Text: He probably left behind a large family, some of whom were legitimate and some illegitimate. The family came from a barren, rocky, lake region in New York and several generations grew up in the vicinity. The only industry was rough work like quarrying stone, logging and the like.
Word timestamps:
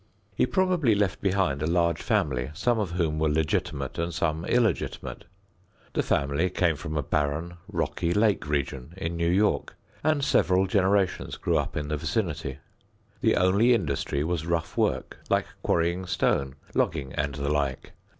He 0.35 0.47
probably 0.47 0.95
left 0.95 1.21
behind 1.21 1.61
a 1.61 1.67
large 1.67 2.01
family, 2.01 2.49
some 2.55 2.79
of 2.79 2.89
whom 2.93 3.19
were 3.19 3.29
legitimate 3.29 3.99
and 3.99 4.11
some 4.11 4.45
illegitimate. 4.45 5.25
The 5.93 6.01
family 6.01 6.49
came 6.49 6.75
from 6.75 6.97
a 6.97 7.03
barren, 7.03 7.57
rocky, 7.71 8.11
lake 8.11 8.47
region 8.49 8.95
in 8.97 9.15
New 9.15 9.29
York 9.29 9.75
and 10.03 10.23
several 10.25 10.65
generations 10.65 11.37
grew 11.37 11.59
up 11.59 11.77
in 11.77 11.89
the 11.89 11.97
vicinity. 11.97 12.57
The 13.21 13.35
only 13.35 13.75
industry 13.75 14.23
was 14.23 14.47
rough 14.47 14.75
work 14.75 15.19
like 15.29 15.45
quarrying 15.61 16.07
stone, 16.07 16.55
logging 16.73 17.13
and 17.13 17.35
the 17.35 17.49
like. 17.49 17.91